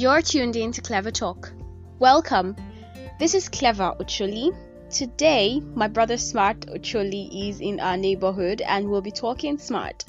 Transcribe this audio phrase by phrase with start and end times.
[0.00, 1.52] You're tuned in to Clever Talk.
[1.98, 2.56] Welcome.
[3.18, 4.50] This is Clever Ocholi.
[4.88, 10.06] Today, my brother Smart Ocholi is in our neighborhood and we'll be talking smart.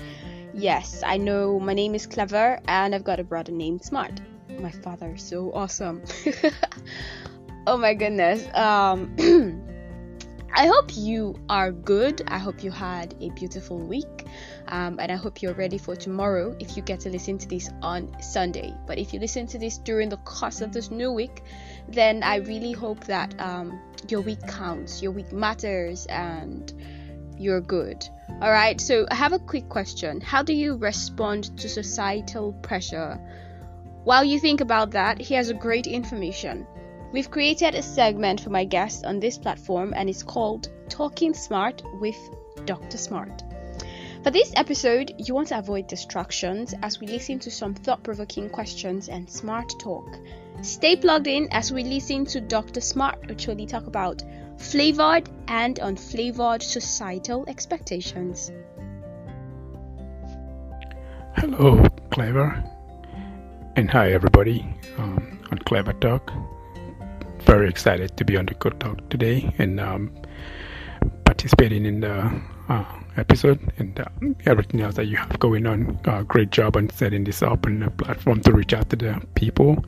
[0.53, 4.21] Yes, I know my name is Clever and I've got a brother named Smart.
[4.61, 6.01] My father is so awesome.
[7.67, 8.47] oh my goodness.
[8.53, 9.13] Um
[10.53, 12.23] I hope you are good.
[12.27, 14.25] I hope you had a beautiful week.
[14.67, 17.69] Um, and I hope you're ready for tomorrow if you get to listen to this
[17.81, 18.73] on Sunday.
[18.85, 21.43] But if you listen to this during the course of this new week,
[21.87, 26.73] then I really hope that um, your week counts, your week matters, and
[27.37, 28.07] you're good.
[28.41, 33.19] All right, so I have a quick question How do you respond to societal pressure?
[34.03, 36.65] While you think about that, here's a great information.
[37.11, 41.83] We've created a segment for my guests on this platform and it's called Talking Smart
[41.99, 42.15] with
[42.65, 42.97] Dr.
[42.97, 43.43] Smart.
[44.23, 48.49] For this episode, you want to avoid distractions as we listen to some thought provoking
[48.49, 50.07] questions and smart talk.
[50.61, 52.79] Stay plugged in as we listen to Dr.
[52.79, 54.23] Smart Ocholi talk about
[54.57, 58.51] flavored and unflavored societal expectations.
[61.35, 62.63] Hello, Clever.
[63.75, 64.65] And hi, everybody
[64.97, 66.31] um, on Clever Talk
[67.45, 70.11] very excited to be on the Good Talk today and um,
[71.25, 72.85] participating in the uh,
[73.17, 74.05] episode and uh,
[74.45, 75.99] everything else that you have going on.
[76.05, 79.21] Uh, great job on setting this up and the platform to reach out to the
[79.35, 79.83] people.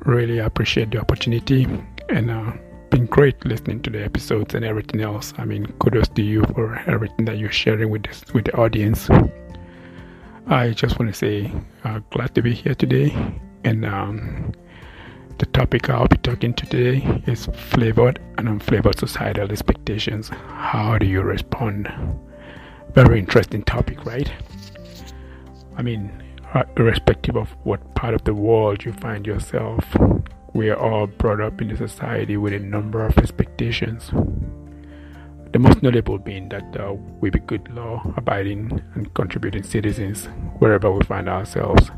[0.00, 1.66] Really appreciate the opportunity
[2.08, 2.52] and uh,
[2.90, 5.34] been great listening to the episodes and everything else.
[5.38, 9.08] I mean, kudos to you for everything that you're sharing with this with the audience.
[10.46, 11.52] I just want to say
[11.84, 13.14] uh, glad to be here today
[13.64, 13.84] and.
[13.84, 14.52] Um,
[15.38, 20.30] the topic I'll be talking to today is flavored and unflavored societal expectations.
[20.30, 21.88] How do you respond?
[22.94, 24.30] Very interesting topic, right?
[25.76, 26.10] I mean,
[26.54, 29.84] uh, irrespective of what part of the world you find yourself,
[30.54, 34.10] we are all brought up in a society with a number of expectations.
[35.52, 40.26] The most notable being that uh, we be good law abiding and contributing citizens
[40.58, 41.90] wherever we find ourselves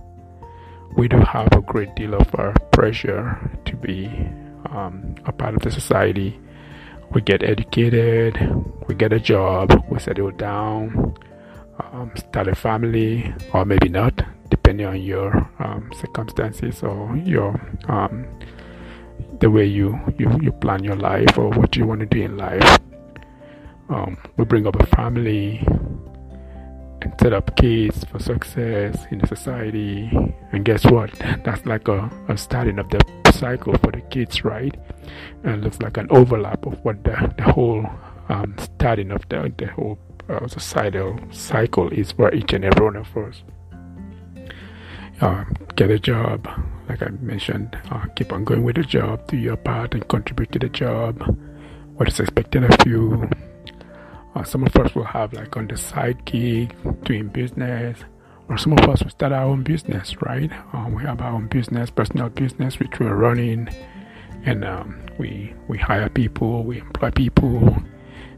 [0.97, 4.07] we do have a great deal of uh, pressure to be
[4.71, 6.39] um, a part of the society.
[7.13, 8.39] We get educated,
[8.87, 11.17] we get a job, we settle down,
[11.93, 18.27] um, start a family, or maybe not, depending on your um, circumstances or your um,
[19.41, 22.37] the way you, you, you plan your life or what you want to do in
[22.37, 22.79] life.
[23.89, 25.67] Um, we bring up a family,
[27.05, 30.11] and set up kids for success in the society.
[30.53, 31.13] And guess what?
[31.45, 33.01] That's like a, a starting of the
[33.33, 34.75] cycle for the kids, right?
[35.45, 37.87] And looks like an overlap of what the, the whole
[38.29, 42.97] um, starting of the, the whole uh, societal cycle is for each and every one
[42.97, 43.43] of us.
[45.21, 46.49] Um, get a job,
[46.89, 50.53] like I mentioned, uh, keep on going with the job, do your part and contribute
[50.53, 51.21] to the job.
[51.97, 53.29] What is expected of you,
[54.35, 56.75] uh, some of us will have like on the side gig
[57.05, 57.99] doing business,
[58.49, 60.51] or some of us will start our own business, right?
[60.73, 63.69] Um, we have our own business, personal business, which we're running,
[64.45, 67.77] and um, we we hire people, we employ people,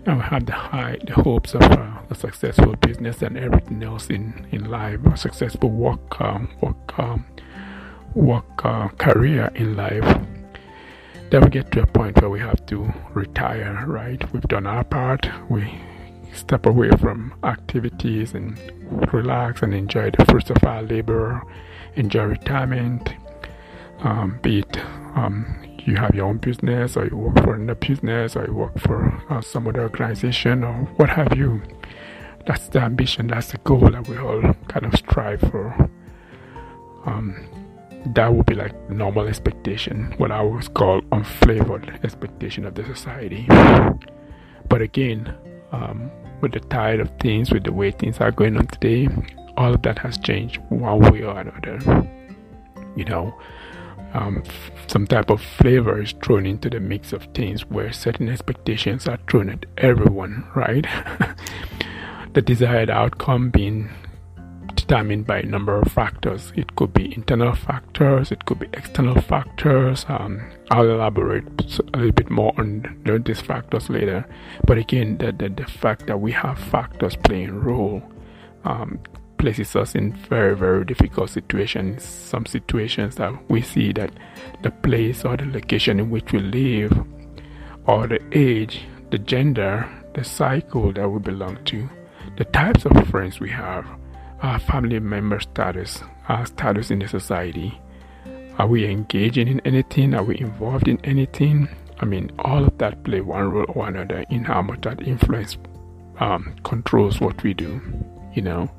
[0.06, 4.08] and we have the high the hopes of uh, a successful business and everything else
[4.08, 7.24] in in life, a successful work um, work um,
[8.14, 10.04] work uh, career in life
[11.32, 14.30] then we get to a point where we have to retire, right?
[14.34, 15.80] We've done our part, we
[16.34, 18.58] step away from activities and
[19.14, 21.42] relax and enjoy the fruits of our labor,
[21.96, 23.14] enjoy retirement.
[24.00, 24.76] Um, be it
[25.14, 25.56] um,
[25.86, 29.10] you have your own business, or you work for another business, or you work for
[29.30, 31.62] uh, some other organization, or what have you.
[32.46, 35.88] That's the ambition, that's the goal that we all kind of strive for.
[37.06, 37.46] Um,
[38.06, 43.46] that would be like normal expectation, what I would call unflavored expectation of the society.
[44.68, 45.34] But again,
[45.72, 46.10] um,
[46.40, 49.08] with the tide of things, with the way things are going on today,
[49.56, 52.08] all of that has changed one way or another.
[52.96, 53.34] You know,
[54.14, 54.42] um,
[54.86, 59.18] some type of flavor is thrown into the mix of things where certain expectations are
[59.28, 60.86] thrown at everyone, right?
[62.34, 63.90] the desired outcome being
[64.82, 66.52] determined by a number of factors.
[66.56, 70.04] It could be internal factors, it could be external factors.
[70.08, 71.44] Um, I'll elaborate
[71.94, 74.26] a little bit more on these factors later.
[74.66, 78.02] But again, the, the, the fact that we have factors playing a role
[78.64, 78.98] um,
[79.38, 82.04] places us in very, very difficult situations.
[82.04, 84.12] Some situations that we see that
[84.62, 86.92] the place or the location in which we live,
[87.86, 91.88] or the age, the gender, the cycle that we belong to,
[92.36, 93.84] the types of friends we have,
[94.42, 97.80] our family member status, our status in the society,
[98.58, 100.14] Are we engaging in anything?
[100.14, 101.68] Are we involved in anything?
[102.00, 105.56] I mean, all of that play one role or another in how much that influence
[106.18, 107.80] um, controls what we do.
[108.34, 108.70] You know,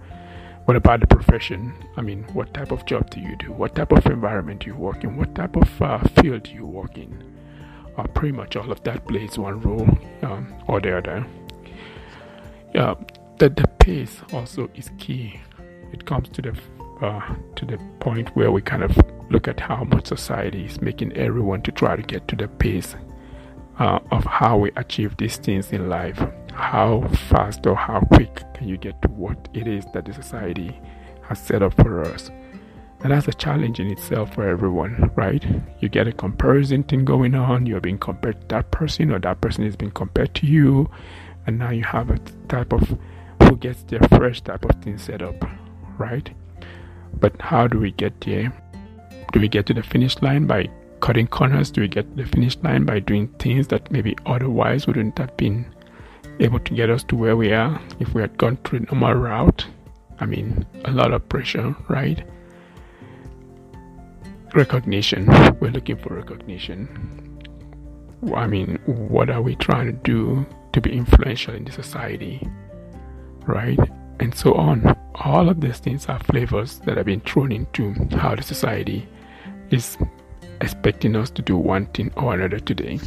[0.65, 1.73] what about the profession?
[1.97, 3.51] I mean, what type of job do you do?
[3.51, 5.17] What type of environment do you work in?
[5.17, 7.23] What type of uh, field do you work in?
[7.97, 11.25] Uh, pretty much all of that plays one role um, or the other.
[12.75, 12.95] Yeah,
[13.43, 15.41] the, the pace also is key.
[15.91, 16.57] It comes to the
[17.01, 18.97] uh, to the point where we kind of
[19.29, 22.95] look at how much society is making everyone to try to get to the pace
[23.79, 26.23] uh, of how we achieve these things in life.
[26.53, 30.79] How fast or how quick can you get to what it is that the society
[31.23, 32.31] has set up for us?
[33.01, 35.43] And that's a challenge in itself for everyone, right?
[35.81, 39.41] You get a comparison thing going on, you're being compared to that person, or that
[39.41, 40.89] person is being compared to you,
[41.45, 42.97] and now you have a type of
[43.47, 45.35] who gets their fresh type of thing set up,
[45.97, 46.29] right?
[47.19, 48.53] But how do we get there?
[49.31, 50.69] Do we get to the finish line by
[50.99, 51.71] cutting corners?
[51.71, 55.35] Do we get to the finish line by doing things that maybe otherwise wouldn't have
[55.37, 55.65] been
[56.39, 59.13] able to get us to where we are if we had gone through a normal
[59.13, 59.65] route?
[60.19, 62.23] I mean, a lot of pressure, right?
[64.53, 65.25] Recognition.
[65.59, 66.87] We're looking for recognition.
[68.33, 72.47] I mean, what are we trying to do to be influential in the society?
[73.45, 73.79] Right?
[74.19, 74.95] And so on.
[75.15, 79.07] All of these things are flavors that have been thrown into how the society
[79.69, 79.97] is
[80.61, 82.99] expecting us to do one thing or another today.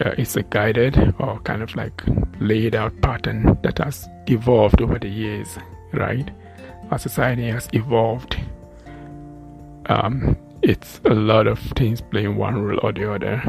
[0.00, 2.02] Yeah, it's a guided or kind of like
[2.40, 5.58] laid out pattern that has evolved over the years,
[5.92, 6.30] right?
[6.90, 8.36] Our society has evolved.
[9.86, 13.42] Um, it's a lot of things playing one role or the other.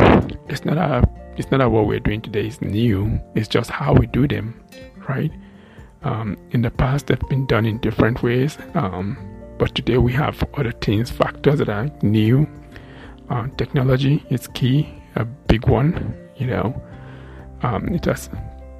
[0.50, 3.20] It's not a, it's not that what we're doing today is new.
[3.36, 4.62] It's just how we do them,
[5.08, 5.32] right?
[6.04, 8.58] Um, in the past, they've been done in different ways.
[8.76, 9.18] Um,
[9.58, 12.48] but today we have other things, factors that are new.
[13.30, 16.16] Uh, technology is key, a big one.
[16.38, 16.84] You know,
[17.62, 18.30] um, it has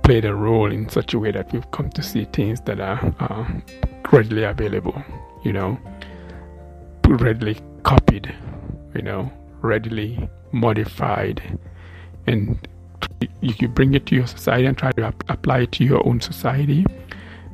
[0.04, 3.14] played a role in such a way that we've come to see things that are
[3.20, 3.46] uh,
[4.12, 5.02] readily available.
[5.44, 5.80] You know,
[7.08, 8.34] readily copied.
[8.94, 11.60] You know, readily modified,
[12.28, 12.68] and
[13.42, 16.22] you bring it to your society and try to ap- apply it to your own
[16.22, 16.86] society.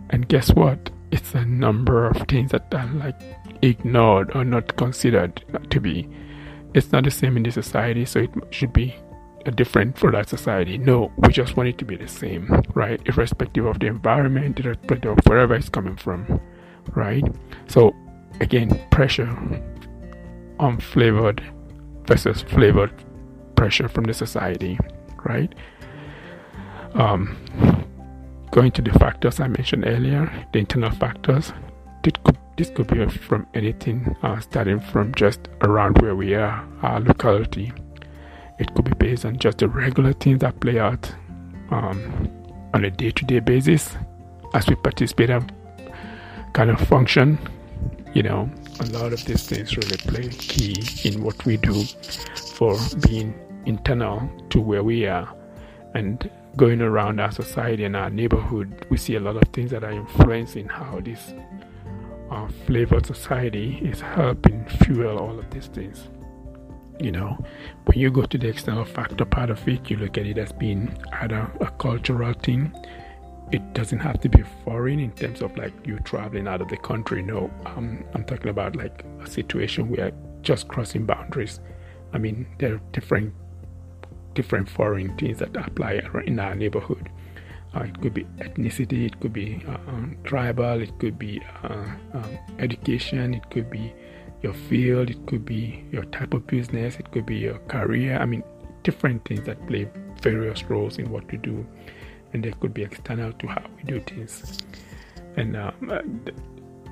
[0.09, 0.89] And guess what?
[1.11, 3.19] it's a number of things that are like
[3.61, 6.07] ignored or not considered to be.
[6.73, 8.95] It's not the same in the society, so it should be
[9.55, 10.77] different for that society.
[10.77, 13.01] No, we just want it to be the same, right?
[13.05, 16.39] Irrespective of the environment, irrespective of wherever it's coming from,
[16.95, 17.23] right?
[17.67, 17.95] So,
[18.39, 19.27] again, pressure
[20.59, 21.41] unflavored
[22.05, 22.93] versus flavored
[23.59, 24.79] pressure from the society,
[25.25, 25.53] right?
[26.93, 27.37] Um,
[28.51, 31.53] Going to the factors I mentioned earlier, the internal factors,
[32.03, 36.67] this could, this could be from anything uh, starting from just around where we are,
[36.81, 37.71] our locality.
[38.57, 41.13] It could be based on just the regular things that play out
[41.69, 42.27] um,
[42.73, 43.95] on a day to day basis
[44.55, 45.53] as we participate and
[46.53, 47.37] kind of function.
[48.15, 51.83] You know, a lot of these things really play key in what we do
[52.55, 52.75] for
[53.07, 53.35] being
[53.69, 55.33] internal to where we are.
[55.93, 59.83] And going around our society and our neighborhood, we see a lot of things that
[59.83, 61.33] are influencing how this
[62.31, 66.07] uh, flavored society is helping fuel all of these things.
[66.99, 67.37] You know,
[67.85, 70.51] when you go to the external factor part of it, you look at it as
[70.51, 72.73] being either a cultural thing.
[73.51, 76.77] It doesn't have to be foreign in terms of like you traveling out of the
[76.77, 77.21] country.
[77.21, 81.61] No, um, I'm talking about like a situation where just crossing boundaries.
[82.11, 83.33] I mean, there are different
[84.33, 87.09] different foreign things that apply in our neighborhood.
[87.75, 91.85] Uh, it could be ethnicity, it could be uh, um, tribal, it could be uh,
[92.13, 93.93] um, education, it could be
[94.41, 98.17] your field, it could be your type of business, it could be your career.
[98.17, 98.43] I mean,
[98.83, 99.87] different things that play
[100.21, 101.65] various roles in what we do,
[102.33, 104.57] and they could be external to how we do things.
[105.37, 106.01] And um, uh,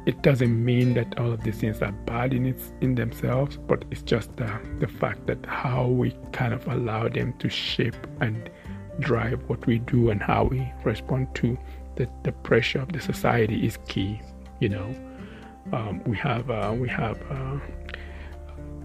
[0.08, 3.84] it doesn't mean that all of these things are bad in its in themselves, but
[3.92, 4.50] it's just the,
[4.80, 8.50] the fact that how we kind of allow them to shape and
[9.02, 11.58] drive what we do and how we respond to
[11.98, 14.22] the, the pressure of the society is key.
[14.62, 14.96] You know,
[15.74, 17.60] um, we have uh, we have uh,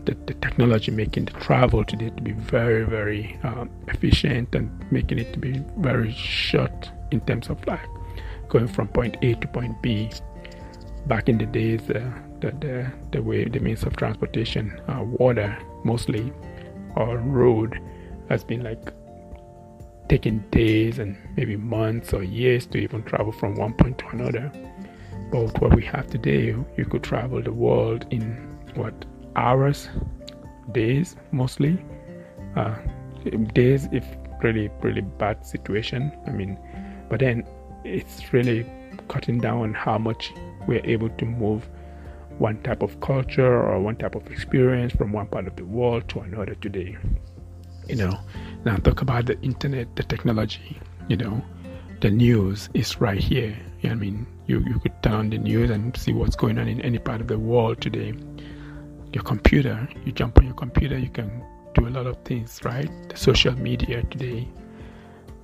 [0.04, 5.20] the, the, technology making the travel today to be very very um, efficient and making
[5.20, 7.88] it to be very short in terms of like
[8.48, 10.10] going from point A to point B
[11.06, 15.56] back in the days, uh, the, the, the way the means of transportation, uh, water
[15.84, 16.32] mostly,
[16.96, 17.80] or road,
[18.28, 18.92] has been like
[20.08, 24.52] taking days and maybe months or years to even travel from one point to another.
[25.30, 28.94] But what we have today, you could travel the world in what
[29.36, 29.88] hours,
[30.72, 31.82] days mostly,
[32.56, 32.74] uh,
[33.54, 34.04] days if
[34.42, 36.12] really really bad situation.
[36.26, 36.58] I mean,
[37.08, 37.46] but then
[37.84, 38.66] it's really
[39.08, 40.32] cutting down on how much
[40.66, 41.68] we're able to move
[42.38, 46.08] one type of culture or one type of experience from one part of the world
[46.08, 46.96] to another today.
[47.88, 48.18] You know,
[48.64, 51.42] now talk about the internet, the technology, you know,
[52.00, 53.56] the news is right here.
[53.84, 56.80] I mean, you, you could turn on the news and see what's going on in
[56.80, 58.14] any part of the world today.
[59.12, 62.88] Your computer, you jump on your computer, you can do a lot of things, right?
[63.08, 64.48] The social media today,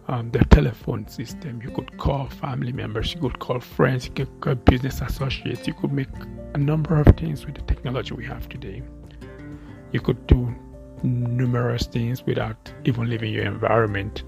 [0.09, 1.61] um, the telephone system.
[1.63, 5.75] You could call family members, you could call friends, you could call business associates, you
[5.75, 6.09] could make
[6.55, 8.83] a number of things with the technology we have today.
[9.93, 10.55] You could do
[11.03, 14.25] numerous things without even leaving your environment.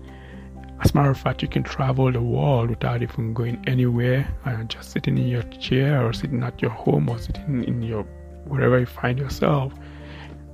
[0.83, 4.71] As a matter of fact, you can travel the world without even going anywhere and
[4.71, 8.05] just sitting in your chair or sitting at your home or sitting in your
[8.47, 9.75] wherever you find yourself.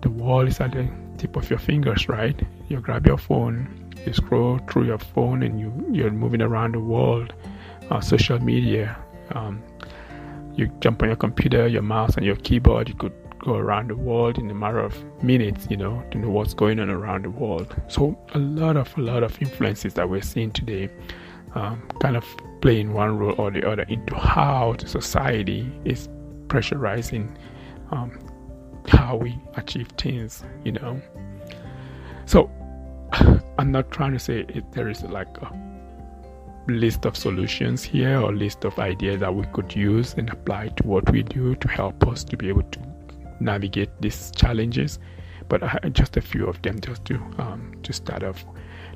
[0.02, 2.40] The world is at the tip of your fingers, right?
[2.68, 6.81] You grab your phone, you scroll through your phone, and you you're moving around the
[6.81, 7.33] world.
[7.91, 8.97] Uh, social media.
[9.33, 9.63] Um,
[10.57, 12.89] you jump on your computer, your mouse, and your keyboard.
[12.89, 16.31] You could go around the world in a matter of minutes, you know, to know
[16.31, 17.77] what's going on around the world.
[17.89, 20.89] So a lot of a lot of influences that we're seeing today,
[21.55, 22.25] um, kind of
[22.61, 26.09] playing one role or the other into how the society is
[26.49, 27.37] pressurizing
[27.93, 28.19] um,
[28.89, 31.01] how we achieve things, you know.
[32.25, 32.51] So
[33.59, 35.51] I'm not trying to say it, there is like a
[36.69, 40.87] list of solutions here or list of ideas that we could use and apply to
[40.87, 42.81] what we do to help us to be able to
[43.41, 44.99] navigate these challenges.
[45.49, 48.45] But just a few of them just to um, to start off.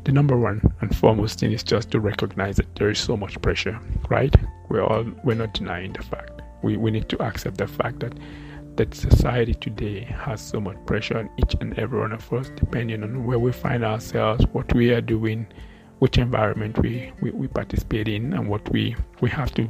[0.04, 3.40] The number one and foremost thing is just to recognize that there is so much
[3.42, 3.78] pressure
[4.10, 4.34] right?
[4.68, 6.42] We're all we're not denying the fact.
[6.62, 8.12] We, we need to accept the fact that
[8.80, 13.02] that society today has so much pressure on each and every one of us, depending
[13.02, 15.46] on where we find ourselves, what we are doing,
[15.98, 19.68] which environment we, we, we participate in, and what we, we have to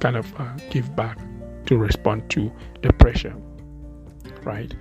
[0.00, 1.20] kind of uh, give back
[1.66, 2.50] to respond to
[2.82, 3.36] the pressure,
[4.42, 4.74] right?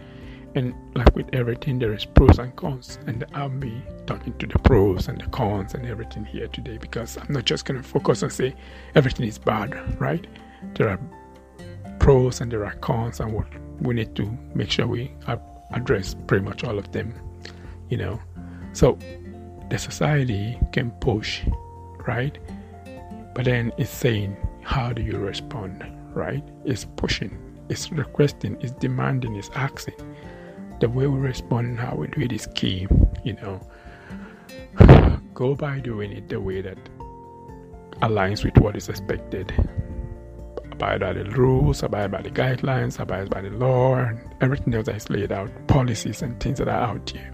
[0.55, 4.57] And like with everything, there is pros and cons, and I'll be talking to the
[4.57, 8.23] pros and the cons and everything here today because I'm not just going to focus
[8.23, 8.55] and say
[8.95, 10.25] everything is bad, right?
[10.73, 10.99] There are
[12.07, 13.47] pros and there are cons, and what
[13.81, 15.11] we need to make sure we
[15.73, 17.13] address pretty much all of them,
[17.89, 18.17] you know.
[18.71, 18.97] So
[19.69, 21.41] the society can push,
[22.07, 22.37] right?
[23.35, 25.83] But then it's saying, how do you respond,
[26.13, 26.41] right?
[26.63, 27.37] It's pushing,
[27.67, 29.95] it's requesting, it's demanding, it's asking.
[30.79, 32.87] The way we respond and how we do it is key,
[33.25, 33.59] you know.
[35.33, 36.77] Go by doing it the way that
[38.01, 39.51] aligns with what is expected
[40.77, 44.85] abide by the rules, abide by the guidelines, abide by the law, and everything else
[44.85, 47.33] that is laid out, policies and things that are out here.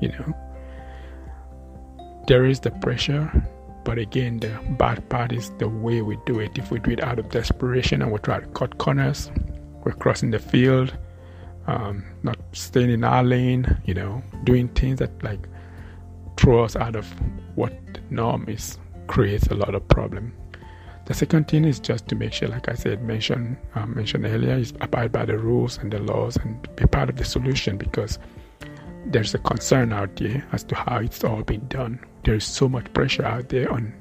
[0.00, 0.34] You know,
[2.28, 3.28] there is the pressure,
[3.84, 6.56] but again, the bad part is the way we do it.
[6.56, 9.28] If we do it out of desperation and we try to cut corners,
[9.82, 10.96] we're crossing the field,
[11.66, 15.48] um, not staying in our lane, you know, doing things that like
[16.36, 17.12] throw us out of
[17.56, 20.32] what the norm is, creates a lot of problem.
[21.06, 24.54] The second thing is just to make sure, like I said, mention um, mentioned earlier,
[24.54, 28.18] is abide by the rules and the laws and be part of the solution because
[29.06, 32.00] there's a concern out there as to how it's all being done.
[32.24, 33.92] There is so much pressure out there on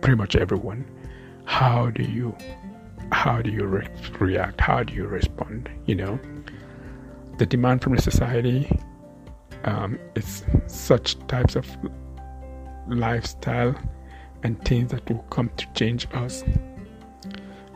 [0.00, 0.84] pretty much everyone.
[1.46, 2.36] How do you
[3.12, 3.88] how do you re-
[4.20, 4.60] react?
[4.60, 5.68] How do you respond?
[5.86, 6.20] You know,
[7.38, 8.70] the demand from the society
[9.64, 11.66] um, is such types of
[12.88, 13.74] lifestyle
[14.42, 16.44] and things that will come to change us.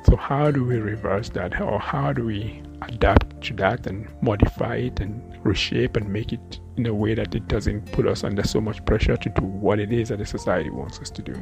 [0.04, 4.76] So, how do we reverse that, or how do we adapt to that and modify
[4.76, 8.42] it and reshape and make it in a way that it doesn't put us under
[8.42, 11.34] so much pressure to do what it is that the society wants us to do?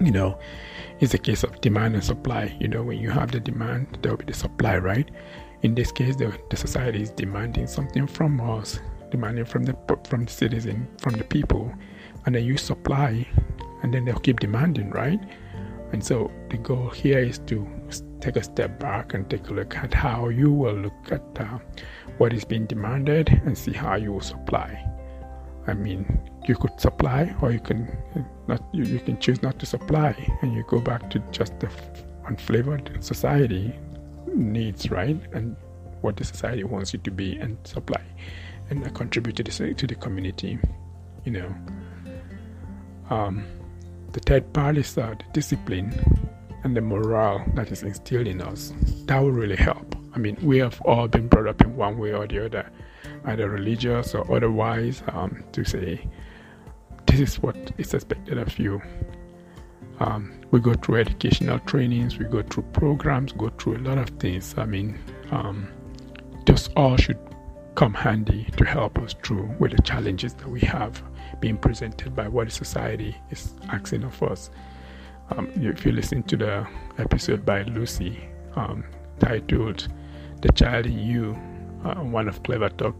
[0.00, 0.38] You know,
[1.00, 2.56] it's a case of demand and supply.
[2.60, 5.10] You know, when you have the demand, there will be the supply, right?
[5.62, 8.78] In this case, the, the society is demanding something from us,
[9.10, 9.76] demanding from the
[10.08, 11.72] from the citizen, from the people,
[12.26, 13.26] and then you supply
[13.84, 15.20] and then they'll keep demanding, right?
[15.92, 17.68] And so the goal here is to
[18.20, 21.58] take a step back and take a look at how you will look at uh,
[22.16, 24.82] what is being demanded and see how you will supply.
[25.66, 27.94] I mean, you could supply, or you can
[28.48, 28.62] not.
[28.72, 31.68] You, you can choose not to supply, and you go back to just the
[32.24, 33.74] unflavored society
[34.34, 35.18] needs, right?
[35.32, 35.56] And
[36.00, 38.02] what the society wants you to be and supply,
[38.70, 40.58] and contribute to the to the community.
[41.24, 41.54] You know.
[43.10, 43.44] Um,
[44.14, 45.92] the third part is uh, the discipline
[46.62, 48.72] and the morale that is instilled in us,
[49.06, 49.96] that will really help.
[50.14, 52.70] I mean, we have all been brought up in one way or the other,
[53.24, 56.08] either religious or otherwise, um, to say,
[57.06, 58.80] this is what is expected of you.
[59.98, 64.08] Um, we go through educational trainings, we go through programs, go through a lot of
[64.20, 64.54] things.
[64.56, 64.98] I mean,
[65.32, 65.68] um,
[66.76, 67.18] all should
[67.74, 71.02] come handy to help us through with the challenges that we have
[71.40, 74.50] being presented by what society is asking of us.
[75.30, 76.66] Um, if you listen to the
[76.98, 78.84] episode by Lucy um,
[79.18, 79.88] titled
[80.42, 81.38] "The Child in You,"
[81.84, 82.96] uh, one of Clever Talk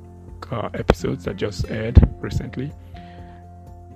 [0.50, 2.72] uh, episodes that just aired recently,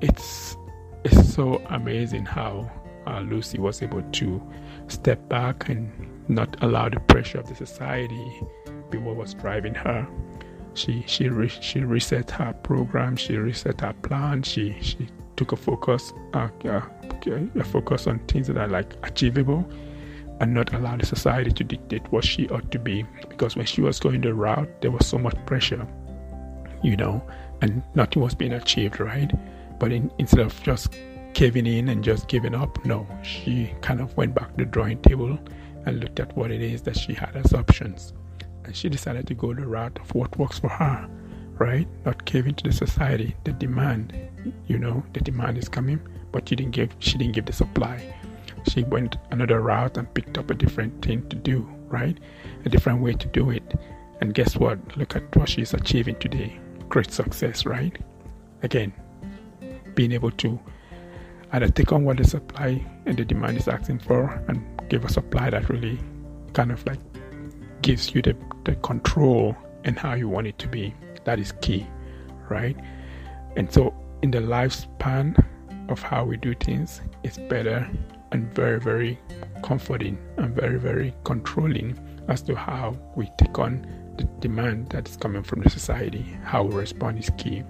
[0.00, 0.56] it's
[1.04, 2.70] it's so amazing how
[3.06, 4.42] uh, Lucy was able to
[4.88, 5.90] step back and
[6.28, 8.42] not allow the pressure of the society
[8.90, 10.06] be what was driving her.
[10.74, 13.16] She she re, she reset her program.
[13.16, 14.42] She reset her plan.
[14.42, 16.82] She she took a focus uh, uh,
[17.54, 19.64] a focus on things that are like achievable
[20.40, 23.80] and not allow the society to dictate what she ought to be because when she
[23.80, 25.86] was going the route there was so much pressure
[26.82, 27.22] you know
[27.62, 29.32] and nothing was being achieved right
[29.78, 30.92] but in, instead of just
[31.34, 35.00] caving in and just giving up no she kind of went back to the drawing
[35.02, 35.38] table
[35.86, 38.12] and looked at what it is that she had as options
[38.68, 41.08] and she decided to go the route of what works for her
[41.56, 41.88] right?
[42.04, 44.12] Not caving to the society the demand
[44.66, 48.14] you know the demand is coming but she didn't give she didn't give the supply.
[48.68, 52.18] She went another route and picked up a different thing to do right?
[52.66, 53.80] A different way to do it.
[54.20, 54.78] And guess what?
[54.98, 56.60] Look at what she's achieving today.
[56.90, 57.96] Great success right?
[58.62, 58.92] Again
[59.94, 60.60] being able to
[61.52, 65.08] either take on what the supply and the demand is asking for and give a
[65.10, 65.98] supply that really
[66.52, 67.00] kind of like
[67.82, 68.36] gives you the,
[68.68, 70.94] the control and how you want it to be.
[71.24, 71.86] That is key,
[72.48, 72.76] right?
[73.56, 75.42] And so, in the lifespan
[75.88, 77.88] of how we do things, it's better
[78.30, 79.18] and very, very
[79.62, 81.98] comforting and very, very controlling
[82.28, 83.86] as to how we take on
[84.18, 86.36] the demand that is coming from the society.
[86.44, 87.62] How we respond is key.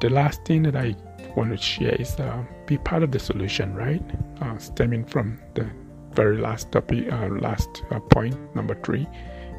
[0.00, 0.96] The last thing that I
[1.36, 4.02] want to share is uh, be part of the solution, right?
[4.40, 5.70] Uh, stemming from the
[6.12, 9.06] very last topic, uh, last uh, point, number three,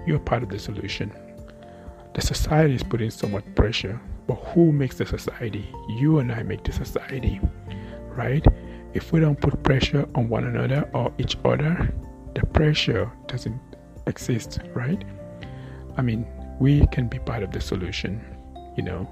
[0.05, 1.11] you're part of the solution.
[2.13, 5.69] The society is putting so much pressure, but who makes the society?
[5.89, 7.39] You and I make the society,
[8.15, 8.45] right?
[8.93, 11.93] If we don't put pressure on one another or each other,
[12.35, 13.59] the pressure doesn't
[14.07, 15.01] exist, right?
[15.97, 16.27] I mean,
[16.59, 18.21] we can be part of the solution,
[18.75, 19.03] you know.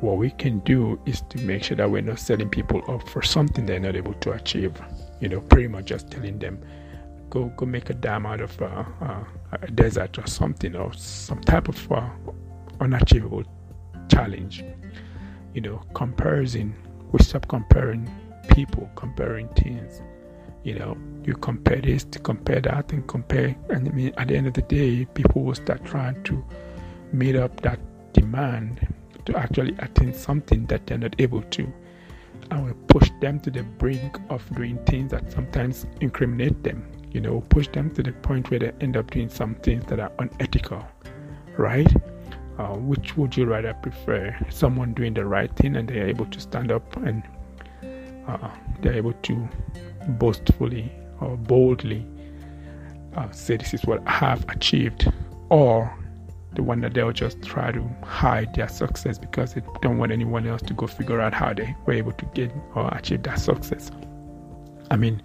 [0.00, 3.22] What we can do is to make sure that we're not setting people up for
[3.22, 4.72] something they're not able to achieve.
[5.20, 6.58] You know, pretty much just telling them,
[7.28, 11.40] go go make a dam out of uh, uh, a desert or something or some
[11.42, 12.08] type of uh,
[12.80, 13.44] unachievable
[14.08, 14.64] challenge.
[15.54, 16.74] You know, comparison.
[17.12, 18.08] We stop comparing
[18.50, 20.00] people, comparing things.
[20.62, 24.36] You know, you compare this to compare that and compare, and I mean, at the
[24.36, 26.44] end of the day, people will start trying to
[27.12, 27.80] meet up that
[28.12, 28.86] demand
[29.24, 31.72] to actually attain something that they're not able to.
[32.50, 37.20] And we push them to the brink of doing things that sometimes incriminate them, you
[37.20, 40.12] know, push them to the point where they end up doing some things that are
[40.18, 40.84] unethical,
[41.56, 41.92] right?
[42.58, 44.36] Uh, which would you rather prefer?
[44.50, 47.22] Someone doing the right thing and they're able to stand up and
[48.26, 48.50] uh,
[48.82, 49.48] they're able to
[50.18, 52.06] boastfully or boldly
[53.16, 55.10] uh, say, This is what I have achieved,
[55.48, 55.92] or
[56.54, 60.46] the one that they'll just try to hide their success because they don't want anyone
[60.46, 63.90] else to go figure out how they were able to get or achieve that success.
[64.90, 65.22] I mean,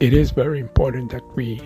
[0.00, 1.60] it is very important that we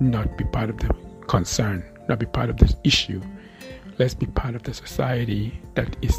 [0.00, 0.94] not be part of the
[1.28, 3.22] concern, not be part of this issue.
[3.98, 6.18] Let's be part of the society that is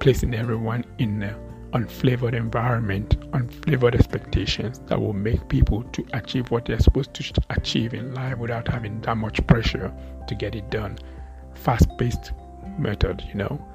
[0.00, 1.36] placing everyone in a
[1.72, 7.94] unflavored environment, unflavored expectations that will make people to achieve what they're supposed to achieve
[7.94, 9.92] in life without having that much pressure
[10.26, 10.98] to get it done.
[11.54, 12.32] Fast paced
[12.78, 13.68] method, you know.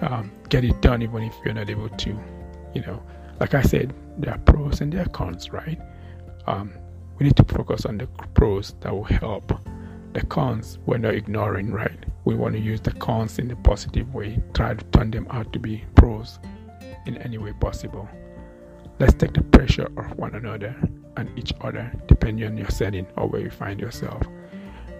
[0.00, 2.18] Um, get it done even if you're not able to,
[2.74, 3.02] you know.
[3.40, 5.80] Like I said, there are pros and there are cons, right?
[6.46, 6.72] Um,
[7.18, 9.52] we need to focus on the pros that will help.
[10.14, 12.06] The cons we're not ignoring, right?
[12.24, 15.52] We want to use the cons in a positive way, try to turn them out
[15.52, 16.38] to be pros
[17.06, 18.08] in any way possible.
[18.98, 20.74] Let's take the pressure off one another
[21.16, 24.22] and each other, depending on your setting or where you find yourself.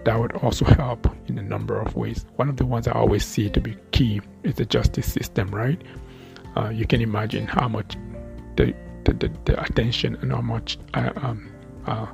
[0.03, 2.25] That would also help in a number of ways.
[2.35, 5.81] One of the ones I always see to be key is the justice system, right?
[6.55, 7.95] Uh, you can imagine how much
[8.55, 8.73] the,
[9.05, 11.51] the, the, the attention and how much uh, um,
[11.87, 12.07] uh,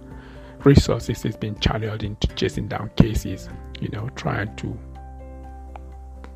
[0.64, 3.50] resources is being channeled into chasing down cases,
[3.80, 4.78] you know, trying to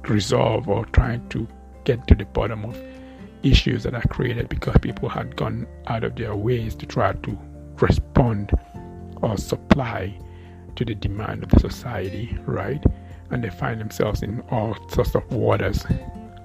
[0.09, 1.47] resolve or trying to
[1.83, 2.75] get to the bottom of
[3.45, 7.39] issues that are created because people had gone out of their ways to try to
[7.79, 8.51] respond
[9.21, 10.17] or supply
[10.75, 12.83] to the demand of the society, right?
[13.29, 15.85] And they find themselves in all sorts of waters.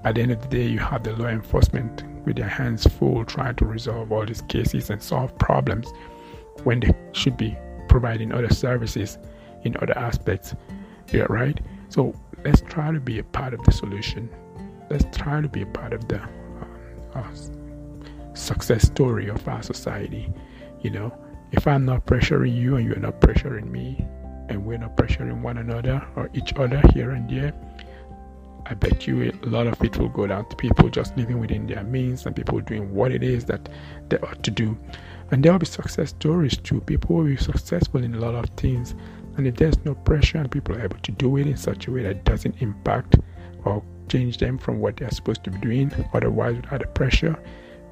[0.05, 3.25] At the end of the day, you have the law enforcement with their hands full
[3.25, 5.89] trying to resolve all these cases and solve problems
[6.65, 7.57] when they should be
[7.89, 9.19] providing other services
[9.65, 10.55] in other aspects.
[11.13, 11.59] Yeah, right?
[11.89, 14.29] So let's try to be a part of the solution.
[14.91, 16.21] Let's try to be a part of the
[17.15, 20.33] uh, success story of our society.
[20.81, 21.19] You know,
[21.53, 24.05] if I'm not pressuring you and you're not pressuring me,
[24.51, 27.55] and we're not pressuring one another or each other here and there,
[28.67, 31.67] I bet you a lot of it will go down to people just living within
[31.67, 33.69] their means and people doing what it is that
[34.09, 34.77] they ought to do.
[35.31, 36.81] And there will be success stories too.
[36.81, 38.95] People will be successful in a lot of things.
[39.37, 41.93] And if there's no pressure and people are able to do it in such a
[41.93, 43.19] way that doesn't impact
[43.65, 47.39] or change them from what they're supposed to be doing, otherwise without the pressure,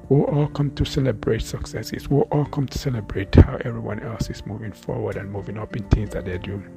[0.09, 2.09] we'll all come to celebrate successes.
[2.09, 5.83] We'll all come to celebrate how everyone else is moving forward and moving up in
[5.89, 6.69] things that they're doing.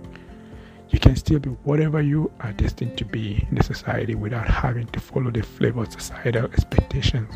[0.91, 4.87] You can still be whatever you are destined to be in the society without having
[4.89, 7.35] to follow the flavor of societal expectations.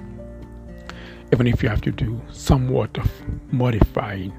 [1.32, 3.10] Even if you have to do somewhat of
[3.50, 4.32] modifying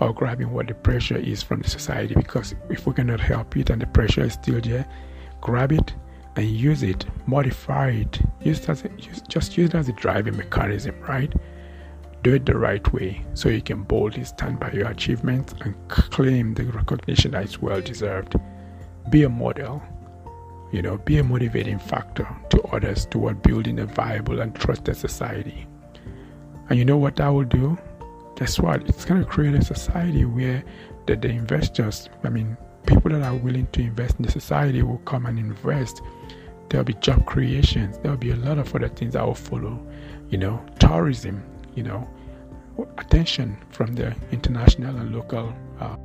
[0.00, 3.70] or grabbing what the pressure is from the society, because if we cannot help it
[3.70, 4.86] and the pressure is still there,
[5.40, 5.92] grab it
[6.36, 10.36] and use it, modify it, use as a, use, just use it as a driving
[10.36, 11.32] mechanism, right?
[12.22, 16.54] Do it the right way so you can boldly stand by your achievements and claim
[16.54, 18.36] the recognition that is well deserved.
[19.10, 19.82] Be a model,
[20.72, 25.66] you know, be a motivating factor to others toward building a viable and trusted society.
[26.70, 27.76] And you know what that will do?
[28.36, 28.88] Guess what?
[28.88, 30.64] It's going to create a society where
[31.06, 32.56] the, the investors, I mean,
[32.94, 36.02] people that are willing to invest in the society will come and invest.
[36.68, 37.98] There'll be job creations.
[37.98, 39.80] There'll be a lot of other things that will follow
[40.30, 41.42] you know tourism
[41.74, 42.08] you know
[42.98, 45.96] attention from the international and local uh,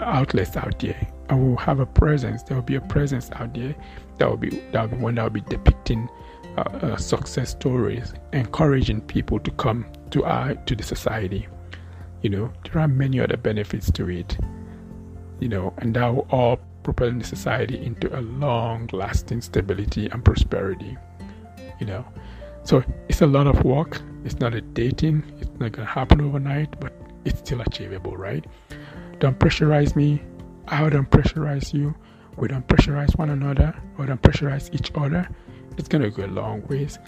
[0.00, 1.08] outlets out there.
[1.28, 2.42] And we'll have a presence.
[2.42, 3.74] There will be a presence out there
[4.18, 6.08] that will be that will be one that will be depicting
[6.56, 11.48] uh, uh, success stories encouraging people to come to our to the society
[12.22, 12.52] you know.
[12.64, 14.38] There are many other benefits to it
[15.44, 20.24] you know and that will all propelling the society into a long lasting stability and
[20.24, 20.96] prosperity.
[21.80, 22.04] You know,
[22.62, 24.00] so it's a lot of work.
[24.24, 26.94] It's not a dating, it's not to happen overnight, but
[27.26, 28.44] it's still achievable, right?
[29.18, 30.22] Don't pressurize me.
[30.68, 31.94] I don't pressurize you.
[32.38, 35.28] We don't pressurize one another or don't pressurize each other.
[35.76, 36.98] It's to go a long ways.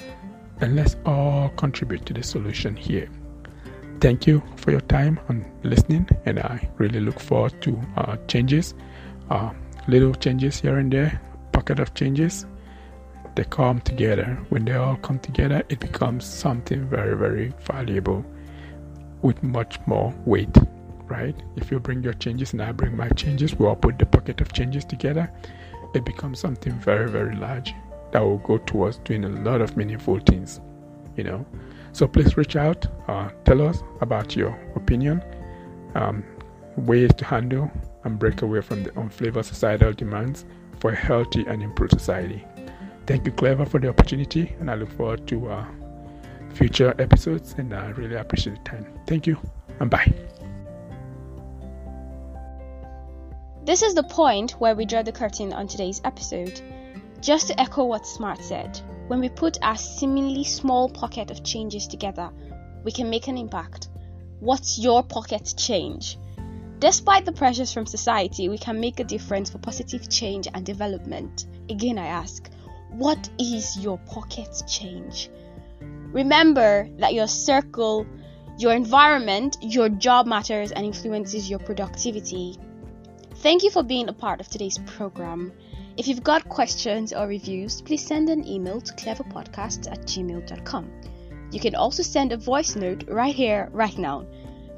[0.61, 3.09] And let's all contribute to the solution here.
[4.01, 8.75] Thank you for your time and listening, and I really look forward to uh, changes.
[9.31, 9.51] Uh,
[9.89, 11.21] little changes here and there,
[11.53, 12.45] pocket of changes,
[13.37, 14.39] they come together.
[14.51, 18.25] When they all come together, it becomes something very, very valuable
[19.23, 20.57] with much more weight,
[21.07, 21.35] right?
[21.57, 24.41] If you bring your changes and I bring my changes, we all put the pocket
[24.41, 25.31] of changes together,
[25.95, 27.75] it becomes something very, very large
[28.13, 30.61] that will go towards doing a lot of meaningful things,
[31.17, 31.47] you know.
[31.97, 35.25] So please reach out, uh, tell us about your opinion,
[35.95, 36.23] um,
[36.77, 37.71] ways to handle
[38.05, 40.45] and break away from the unflavored societal demands
[40.79, 42.45] for a healthy and improved society.
[43.07, 45.65] Thank you, Clever, for the opportunity, and I look forward to uh,
[46.53, 47.55] future episodes.
[47.57, 48.87] And I really appreciate the time.
[49.07, 49.39] Thank you,
[49.81, 50.13] and bye.
[53.65, 56.61] This is the point where we draw the curtain on today's episode.
[57.23, 58.79] Just to echo what Smart said,
[59.09, 62.31] when we put our seemingly small pocket of changes together,
[62.85, 63.89] we can make an impact.
[64.41, 66.19] What's your pocket change?
[66.79, 71.47] Despite the pressures from society, we can make a difference for positive change and development.
[71.71, 72.51] Again, I ask,
[72.91, 75.31] what is your pocket change?
[75.81, 78.07] Remember that your circle,
[78.59, 82.59] your environment, your job matters and influences your productivity.
[83.37, 85.53] Thank you for being a part of today's program.
[85.97, 90.91] If you've got questions or reviews, please send an email to cleverpodcasts at gmail.com.
[91.51, 94.27] You can also send a voice note right here, right now.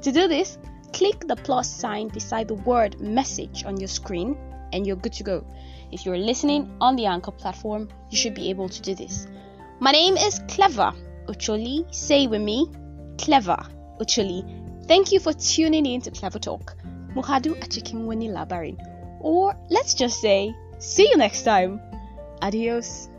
[0.01, 0.57] To do this,
[0.93, 4.37] click the plus sign beside the word message on your screen
[4.71, 5.45] and you're good to go.
[5.91, 9.27] If you're listening on the Anchor platform, you should be able to do this.
[9.81, 10.93] My name is Clever
[11.27, 11.93] Ocholi.
[11.93, 12.65] Say with me,
[13.17, 13.57] Clever
[13.99, 14.87] Ocholi.
[14.87, 16.77] Thank you for tuning in to Clever Talk.
[17.13, 18.77] Muhadu Achikin Wani Labarin.
[19.19, 21.81] Or let's just say, see you next time.
[22.41, 23.09] Adios.